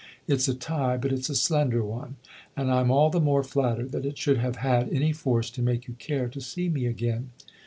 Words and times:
It's 0.27 0.47
a 0.47 0.55
tie, 0.55 0.97
but 0.97 1.11
it's 1.13 1.29
a 1.29 1.35
slender 1.35 1.83
one, 1.83 2.15
and 2.57 2.71
I'm 2.71 2.89
all 2.89 3.11
the 3.11 3.19
more 3.21 3.43
flattered 3.43 3.91
that 3.91 4.03
it 4.03 4.17
should 4.17 4.39
have 4.39 4.55
had 4.55 4.89
any 4.91 5.13
force 5.13 5.51
to 5.51 5.61
make 5.61 5.87
you 5.87 5.93
care 5.99 6.27
to 6.27 6.41
see 6.41 6.69
me 6.69 6.87
again." 6.87 7.29